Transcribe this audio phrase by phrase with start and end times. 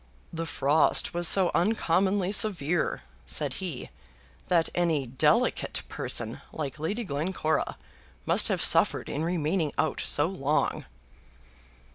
[0.33, 3.91] "The frost was so uncommonly severe," said he,
[4.47, 7.77] "that any delicate person like Lady Glencora
[8.25, 10.85] must have suffered in remaining out so long."